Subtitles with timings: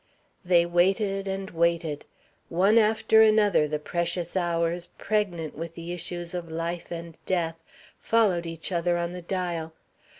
[0.43, 2.05] They waited and waited.
[2.49, 7.57] One after another the precious hours, pregnant with the issues of life and death,
[7.99, 9.73] followed each other on the dial.